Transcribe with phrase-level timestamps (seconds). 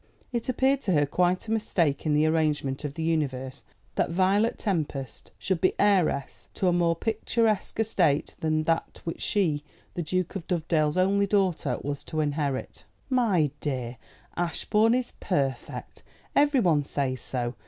[0.33, 3.61] It appeared to her quite a mistake in the arrangement of the universe
[3.93, 9.63] that Violet Tempest should be heiress to a more picturesque estate than that which she,
[9.93, 12.83] the Duke of Dovedale's only daughter, was to inherit.
[13.11, 13.97] "My dear,
[14.35, 16.01] Ashbourne is perfect.
[16.35, 17.53] Everyone says so.